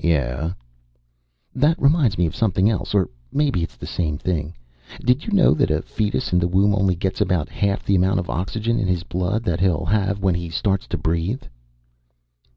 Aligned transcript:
"Yeah." 0.00 0.52
"That 1.52 1.76
reminded 1.82 2.16
me 2.16 2.26
of 2.26 2.36
something 2.36 2.70
else, 2.70 2.94
or 2.94 3.10
maybe 3.32 3.64
it's 3.64 3.74
the 3.74 3.88
same 3.88 4.18
thing. 4.18 4.54
Did 5.04 5.26
you 5.26 5.32
know 5.32 5.52
that 5.54 5.68
a 5.68 5.82
fetus 5.82 6.32
in 6.32 6.38
the 6.38 6.46
womb 6.46 6.76
only 6.76 6.94
gets 6.94 7.20
about 7.20 7.48
half 7.48 7.84
the 7.84 7.96
amount 7.96 8.20
of 8.20 8.30
oxygen 8.30 8.78
in 8.78 8.86
his 8.86 9.02
blood 9.02 9.42
that 9.42 9.58
he'll 9.58 9.86
have 9.86 10.20
when 10.20 10.36
he 10.36 10.48
starts 10.48 10.86
to 10.86 10.96
breathe?" 10.96 11.42